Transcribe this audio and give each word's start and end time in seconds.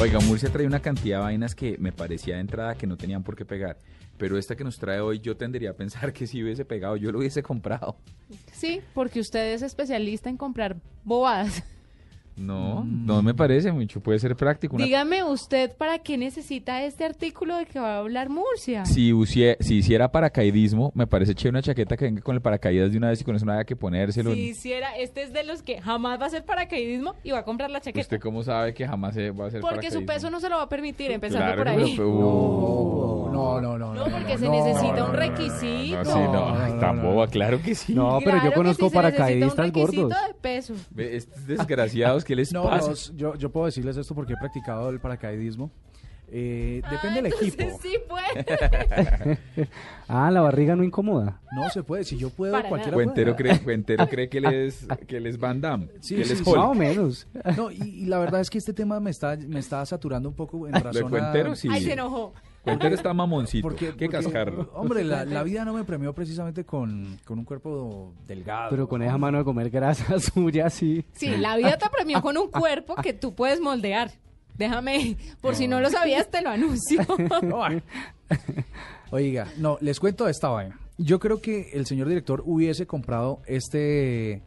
Oiga, 0.00 0.18
Murcia 0.20 0.48
trae 0.50 0.66
una 0.66 0.80
cantidad 0.80 1.18
de 1.18 1.24
vainas 1.24 1.54
que 1.54 1.76
me 1.78 1.92
parecía 1.92 2.36
de 2.36 2.40
entrada 2.40 2.74
que 2.74 2.86
no 2.86 2.96
tenían 2.96 3.22
por 3.22 3.36
qué 3.36 3.44
pegar. 3.44 3.76
Pero 4.16 4.38
esta 4.38 4.56
que 4.56 4.64
nos 4.64 4.78
trae 4.78 4.98
hoy, 4.98 5.20
yo 5.20 5.36
tendería 5.36 5.72
a 5.72 5.74
pensar 5.74 6.14
que 6.14 6.26
si 6.26 6.42
hubiese 6.42 6.64
pegado, 6.64 6.96
yo 6.96 7.12
lo 7.12 7.18
hubiese 7.18 7.42
comprado. 7.42 7.98
Sí, 8.50 8.80
porque 8.94 9.20
usted 9.20 9.52
es 9.52 9.60
especialista 9.60 10.30
en 10.30 10.38
comprar 10.38 10.76
bobadas. 11.04 11.62
No, 12.40 12.84
no 12.84 13.22
me 13.22 13.34
parece 13.34 13.70
mucho. 13.70 14.00
Puede 14.00 14.18
ser 14.18 14.34
práctico. 14.34 14.76
una- 14.76 14.84
Dígame 14.86 15.22
usted 15.22 15.76
para 15.76 15.98
qué 15.98 16.16
necesita 16.16 16.82
este 16.84 17.04
artículo 17.04 17.56
de 17.56 17.66
que 17.66 17.78
va 17.78 17.96
a 17.96 17.98
hablar 17.98 18.30
Murcia. 18.30 18.84
Si, 18.86 19.12
usie- 19.12 19.56
si 19.60 19.76
hiciera 19.76 20.10
paracaidismo, 20.10 20.90
me 20.94 21.06
parece 21.06 21.34
chévere 21.34 21.50
una 21.58 21.62
chaqueta 21.62 21.96
que 21.96 22.06
venga 22.06 22.22
con 22.22 22.34
el 22.34 22.40
paracaídas 22.40 22.90
de 22.92 22.98
una 22.98 23.08
vez 23.10 23.20
y 23.20 23.24
con 23.24 23.36
eso 23.36 23.44
no 23.44 23.52
haya 23.52 23.64
que 23.64 23.76
ponérselo. 23.76 24.32
Si 24.32 24.40
hiciera, 24.40 24.96
este 24.96 25.22
es 25.22 25.32
de 25.34 25.44
los 25.44 25.62
que 25.62 25.80
jamás 25.82 26.18
va 26.18 26.24
a 26.24 26.26
hacer 26.28 26.44
paracaidismo 26.44 27.14
y 27.22 27.30
va 27.32 27.40
a 27.40 27.44
comprar 27.44 27.70
la 27.70 27.80
chaqueta. 27.80 28.00
¿Usted 28.00 28.20
cómo 28.20 28.42
sabe 28.42 28.72
que 28.72 28.86
jamás 28.86 29.14
se 29.14 29.30
va 29.32 29.44
a 29.44 29.48
hacer 29.48 29.60
Porque 29.60 29.90
su 29.90 30.04
peso 30.06 30.30
no 30.30 30.40
se 30.40 30.48
lo 30.48 30.56
va 30.56 30.62
a 30.62 30.68
permitir, 30.68 31.10
empezando 31.12 31.44
Claro, 31.46 31.58
por 31.58 31.68
ahí. 31.68 31.94
pero- 31.96 32.08
uh, 33.26 33.30
No, 33.32 33.60
no, 33.60 33.78
no. 33.78 33.94
No, 33.94 34.06
porque 34.30 34.46
se 34.46 34.48
necesita 34.50 35.04
un 35.04 35.14
requisito. 35.14 35.98
No, 35.98 36.04
sí, 36.04 36.18
no, 36.32 36.54
ay, 36.56 36.72
tan 36.80 37.02
boba, 37.02 37.26
claro 37.28 37.60
que 37.62 37.74
sí. 37.74 37.94
No, 37.94 38.18
pero 38.24 38.38
yo 38.44 38.52
conozco 38.52 38.88
sí, 38.88 38.90
se 38.94 39.02
necesita 39.02 39.16
paracaidistas 39.18 39.58
un 39.58 39.64
requisito 39.64 40.02
gordos. 40.02 40.26
de 40.28 40.34
peso. 40.34 40.74
Estos 40.96 41.46
desgraciados, 41.46 42.24
¿qué 42.24 42.36
les 42.36 42.52
No, 42.52 42.64
pasa? 42.64 42.90
los- 42.90 43.16
yo, 43.16 43.34
yo 43.36 43.50
puedo 43.50 43.66
decirles 43.66 43.96
esto 43.96 44.14
porque 44.14 44.32
he 44.34 44.36
practicado 44.36 44.90
el 44.90 45.00
paracaidismo. 45.00 45.70
Eh, 46.32 46.80
depende 46.88 47.18
Ah, 47.18 47.22
del 47.22 47.26
equipo. 47.26 47.78
Sí, 47.82 47.96
pues. 48.08 49.38
Ah, 50.08 50.30
la 50.30 50.40
barriga 50.40 50.76
no 50.76 50.84
incomoda. 50.84 51.40
No 51.52 51.68
se 51.70 51.82
puede. 51.82 52.04
Si 52.04 52.16
yo 52.18 52.30
puedo, 52.30 52.52
Para 52.52 52.68
cualquiera 52.68 52.94
Cuentero 52.94 53.34
puede. 53.36 53.50
cree, 53.50 53.60
Cuentero 53.60 54.08
cree 54.08 54.28
que 54.28 54.38
él 54.38 54.44
es, 54.46 54.86
que 55.08 55.16
él 55.16 55.26
es 55.26 55.38
Van 55.38 55.60
Damme, 55.60 55.88
Sí, 56.00 56.14
que. 56.16 56.22
Hulk. 56.34 56.46
Más 56.56 56.66
o 56.66 56.74
menos. 56.74 57.26
No, 57.56 57.70
y, 57.72 57.78
y 57.82 58.06
la 58.06 58.18
verdad 58.18 58.40
es 58.40 58.48
que 58.50 58.58
este 58.58 58.72
tema 58.72 59.00
me 59.00 59.10
está, 59.10 59.36
me 59.36 59.58
está 59.58 59.84
saturando 59.86 60.28
un 60.28 60.34
poco 60.36 60.66
en 60.68 60.72
de 60.74 60.80
razón 60.80 61.06
a... 61.06 61.10
Cuentero, 61.10 61.54
sí. 61.56 61.68
Ay, 61.70 61.82
se 61.82 61.92
enojó. 61.94 62.32
Cuentero 62.62 62.94
está 62.94 63.14
mamoncito. 63.14 63.62
Porque, 63.66 63.86
Qué 63.96 64.06
porque, 64.06 64.08
cascarro. 64.08 64.70
Hombre, 64.74 65.02
la, 65.02 65.24
la 65.24 65.42
vida 65.42 65.64
no 65.64 65.72
me 65.72 65.84
premió 65.84 66.12
precisamente 66.14 66.64
con, 66.64 67.18
con 67.24 67.38
un 67.38 67.44
cuerpo 67.44 68.12
delgado. 68.26 68.70
Pero 68.70 68.86
con 68.88 69.02
esa 69.02 69.16
mano 69.16 69.38
de 69.38 69.44
comer 69.44 69.70
grasa 69.70 70.18
suya, 70.34 70.68
sí. 70.70 71.04
Sí, 71.12 71.36
la 71.38 71.56
vida 71.56 71.78
te 71.78 71.88
premió 71.92 72.20
con 72.20 72.36
un 72.36 72.50
cuerpo 72.50 72.94
que 72.96 73.12
tú 73.14 73.34
puedes 73.34 73.60
moldear. 73.60 74.10
Déjame, 74.58 75.16
por 75.40 75.54
si 75.54 75.66
no 75.68 75.80
lo 75.80 75.88
sabías, 75.88 76.28
te 76.30 76.42
lo 76.42 76.50
anuncio. 76.50 77.00
Oiga, 79.10 79.48
no, 79.58 79.78
les 79.80 79.98
cuento 79.98 80.28
esta 80.28 80.48
vaina. 80.48 80.78
Yo 80.98 81.18
creo 81.18 81.40
que 81.40 81.70
el 81.72 81.86
señor 81.86 82.08
director 82.08 82.42
hubiese 82.44 82.86
comprado 82.86 83.40
este, 83.46 84.42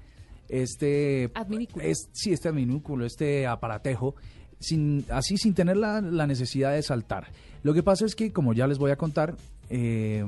este, 0.49 1.31
Adminículo. 1.33 1.83
es- 1.83 2.09
sí, 2.13 2.31
este 2.31 2.49
adminúculo, 2.49 3.05
este 3.05 3.47
aparatejo, 3.47 4.15
sin, 4.63 5.05
así 5.09 5.37
sin 5.37 5.53
tener 5.53 5.77
la, 5.77 6.01
la 6.01 6.25
necesidad 6.25 6.73
de 6.73 6.81
saltar. 6.81 7.27
Lo 7.61 7.73
que 7.73 7.83
pasa 7.83 8.05
es 8.05 8.15
que, 8.15 8.31
como 8.33 8.53
ya 8.53 8.65
les 8.67 8.77
voy 8.77 8.91
a 8.91 8.95
contar, 8.95 9.35
eh, 9.69 10.25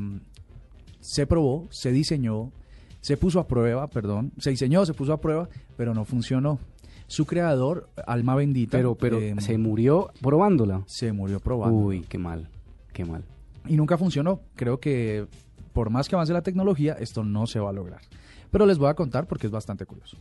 se 1.02 1.26
probó, 1.28 1.68
se 1.72 1.92
diseñó, 1.92 2.52
se 3.02 3.18
puso 3.18 3.40
a 3.40 3.48
prueba, 3.48 3.88
perdón, 3.88 4.32
se 4.40 4.50
diseñó, 4.52 4.86
se 4.86 4.94
puso 4.94 5.14
a 5.14 5.22
prueba, 5.22 5.50
pero 5.78 5.94
no 5.94 6.06
funcionó. 6.06 6.60
Su 7.08 7.26
creador, 7.26 7.88
Alma 8.08 8.34
Bendita, 8.36 8.78
Pero, 8.78 8.96
pero 8.96 9.20
eh, 9.20 9.36
se 9.40 9.58
murió 9.60 10.12
probándola. 10.22 10.84
se 10.88 11.12
murió 11.12 11.40
probando. 11.40 11.78
Uy, 11.78 12.02
qué 12.10 12.18
mal, 12.18 12.50
qué 12.94 13.06
mal. 13.06 13.24
y 13.68 13.76
nunca 13.76 13.98
funcionó. 13.98 14.40
Creo 14.56 14.80
que 14.80 15.28
por 15.72 15.90
más 15.92 16.08
que 16.10 16.16
avance 16.16 16.34
la 16.34 16.42
tecnología, 16.42 16.94
esto 16.94 17.24
no 17.24 17.46
se 17.46 17.60
va 17.60 17.70
a 17.70 17.74
lograr. 17.74 18.02
Pero 18.50 18.66
les 18.66 18.78
voy 18.80 18.90
a 18.90 18.94
contar 18.96 19.28
porque 19.28 19.46
es 19.48 19.52
bastante 19.52 19.86
curioso. 19.86 20.18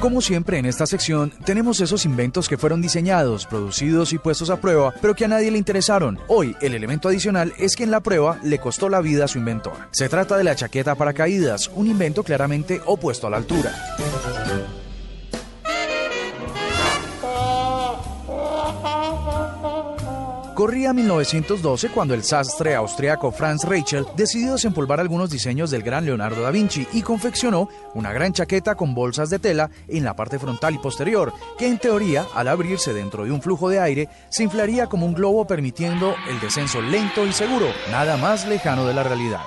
Como 0.00 0.20
siempre 0.20 0.58
en 0.58 0.66
esta 0.66 0.86
sección, 0.86 1.32
tenemos 1.44 1.80
esos 1.80 2.04
inventos 2.04 2.48
que 2.48 2.56
fueron 2.56 2.80
diseñados, 2.80 3.46
producidos 3.46 4.12
y 4.12 4.18
puestos 4.18 4.48
a 4.48 4.60
prueba, 4.60 4.94
pero 5.02 5.16
que 5.16 5.24
a 5.24 5.28
nadie 5.28 5.50
le 5.50 5.58
interesaron. 5.58 6.20
Hoy, 6.28 6.54
el 6.60 6.74
elemento 6.74 7.08
adicional 7.08 7.52
es 7.58 7.74
que 7.74 7.82
en 7.82 7.90
la 7.90 8.00
prueba 8.00 8.38
le 8.44 8.60
costó 8.60 8.88
la 8.88 9.00
vida 9.00 9.24
a 9.24 9.28
su 9.28 9.38
inventor. 9.38 9.74
Se 9.90 10.08
trata 10.08 10.36
de 10.36 10.44
la 10.44 10.54
chaqueta 10.54 10.94
paracaídas, 10.94 11.68
un 11.74 11.88
invento 11.88 12.22
claramente 12.22 12.80
opuesto 12.86 13.26
a 13.26 13.30
la 13.30 13.38
altura. 13.38 13.72
Corría 20.58 20.92
1912 20.92 21.90
cuando 21.90 22.14
el 22.14 22.24
sastre 22.24 22.74
austriaco 22.74 23.30
Franz 23.30 23.62
Reichel 23.62 24.04
decidió 24.16 24.54
desempolvar 24.54 24.98
algunos 24.98 25.30
diseños 25.30 25.70
del 25.70 25.84
gran 25.84 26.04
Leonardo 26.04 26.42
da 26.42 26.50
Vinci 26.50 26.84
y 26.94 27.02
confeccionó 27.02 27.68
una 27.94 28.12
gran 28.12 28.32
chaqueta 28.32 28.74
con 28.74 28.92
bolsas 28.92 29.30
de 29.30 29.38
tela 29.38 29.70
en 29.86 30.02
la 30.02 30.16
parte 30.16 30.36
frontal 30.36 30.74
y 30.74 30.78
posterior, 30.78 31.32
que 31.56 31.68
en 31.68 31.78
teoría, 31.78 32.26
al 32.34 32.48
abrirse 32.48 32.92
dentro 32.92 33.24
de 33.24 33.30
un 33.30 33.40
flujo 33.40 33.68
de 33.68 33.78
aire, 33.78 34.08
se 34.30 34.42
inflaría 34.42 34.88
como 34.88 35.06
un 35.06 35.14
globo 35.14 35.46
permitiendo 35.46 36.16
el 36.28 36.40
descenso 36.40 36.82
lento 36.82 37.24
y 37.24 37.32
seguro, 37.32 37.68
nada 37.92 38.16
más 38.16 38.44
lejano 38.48 38.84
de 38.84 38.94
la 38.94 39.04
realidad. 39.04 39.44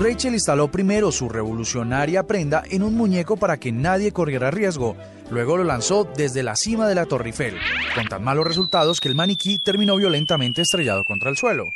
Rachel 0.00 0.32
instaló 0.32 0.70
primero 0.70 1.12
su 1.12 1.28
revolucionaria 1.28 2.26
prenda 2.26 2.62
en 2.70 2.82
un 2.82 2.94
muñeco 2.94 3.36
para 3.36 3.58
que 3.58 3.70
nadie 3.70 4.12
corriera 4.12 4.50
riesgo. 4.50 4.96
Luego 5.30 5.58
lo 5.58 5.64
lanzó 5.64 6.08
desde 6.16 6.42
la 6.42 6.56
cima 6.56 6.88
de 6.88 6.94
la 6.94 7.04
Torre 7.04 7.26
Eiffel, 7.26 7.58
con 7.94 8.08
tan 8.08 8.24
malos 8.24 8.46
resultados 8.46 8.98
que 8.98 9.08
el 9.08 9.14
maniquí 9.14 9.58
terminó 9.58 9.96
violentamente 9.96 10.62
estrellado 10.62 11.04
contra 11.04 11.28
el 11.28 11.36
suelo. 11.36 11.66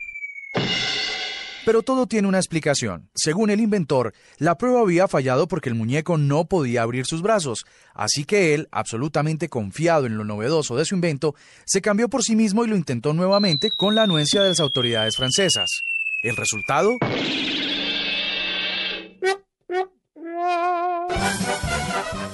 Pero 1.67 1.83
todo 1.83 2.07
tiene 2.07 2.27
una 2.27 2.39
explicación. 2.39 3.11
Según 3.15 3.51
el 3.51 3.61
inventor, 3.61 4.15
la 4.39 4.57
prueba 4.57 4.81
había 4.81 5.07
fallado 5.07 5.47
porque 5.47 5.69
el 5.69 5.75
muñeco 5.75 6.17
no 6.17 6.47
podía 6.47 6.81
abrir 6.81 7.05
sus 7.05 7.21
brazos, 7.21 7.67
así 7.93 8.25
que 8.25 8.55
él, 8.55 8.69
absolutamente 8.73 9.51
confiado 9.51 10.07
en 10.07 10.17
lo 10.17 10.25
novedoso 10.25 10.77
de 10.77 10.87
su 10.87 10.95
invento, 10.95 11.35
se 11.67 11.83
cambió 11.83 12.09
por 12.09 12.23
sí 12.23 12.37
mismo 12.37 12.65
y 12.65 12.69
lo 12.69 12.77
intentó 12.77 13.13
nuevamente 13.13 13.71
con 13.71 13.95
la 13.95 14.05
anuencia 14.05 14.43
de 14.43 14.49
las 14.49 14.61
autoridades 14.61 15.15
francesas. 15.15 15.69
¿El 16.23 16.37
resultado? 16.37 16.97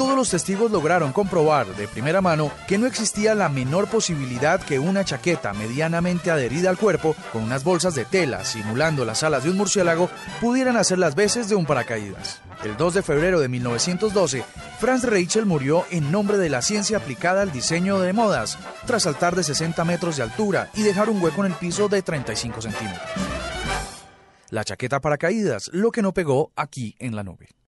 Todos 0.01 0.17
los 0.17 0.31
testigos 0.31 0.71
lograron 0.71 1.13
comprobar 1.13 1.67
de 1.77 1.87
primera 1.87 2.23
mano 2.23 2.51
que 2.67 2.79
no 2.79 2.87
existía 2.87 3.35
la 3.35 3.51
menor 3.51 3.87
posibilidad 3.87 4.59
que 4.59 4.79
una 4.79 5.05
chaqueta 5.05 5.53
medianamente 5.53 6.31
adherida 6.31 6.71
al 6.71 6.79
cuerpo, 6.79 7.15
con 7.35 7.43
unas 7.43 7.65
bolsas 7.65 7.95
de 7.95 8.07
tela 8.07 8.47
simulando 8.47 9.05
las 9.05 9.23
alas 9.25 9.45
de 9.45 9.51
un 9.51 9.59
murciélago, 9.59 10.09
pudieran 10.41 10.79
hacer 10.79 10.97
las 10.97 11.15
veces 11.15 11.51
de 11.51 11.55
un 11.55 11.67
paracaídas. 11.67 12.41
El 12.65 12.79
2 12.79 12.95
de 12.95 13.03
febrero 13.03 13.41
de 13.41 13.49
1912, 13.49 14.43
Franz 14.79 15.05
Reichel 15.05 15.45
murió 15.45 15.85
en 15.91 16.11
nombre 16.11 16.39
de 16.39 16.49
la 16.49 16.63
ciencia 16.63 16.97
aplicada 16.97 17.43
al 17.43 17.53
diseño 17.53 17.99
de 17.99 18.15
modas, 18.15 18.57
tras 18.87 19.03
saltar 19.03 19.37
de 19.37 19.45
60 19.45 19.85
metros 19.85 20.17
de 20.17 20.23
altura 20.23 20.71
y 20.73 20.83
dejar 20.83 21.11
un 21.11 21.23
hueco 21.23 21.45
en 21.45 21.53
el 21.53 21.59
piso 21.59 21.89
de 21.91 22.01
35 22.01 22.63
centímetros. 22.63 23.03
La 24.49 24.65
chaqueta 24.65 24.99
paracaídas, 25.03 25.69
lo 25.75 25.91
que 25.91 26.01
no 26.01 26.15
pegó 26.15 26.53
aquí 26.57 26.97
en 27.01 27.15
la 27.15 27.23
nube. 27.23 27.60